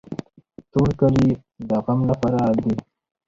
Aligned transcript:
تور 0.71 0.89
کالي 0.99 1.29
د 1.67 1.69
غم 1.85 1.99
لپاره 2.11 2.41
دي. 2.63 2.75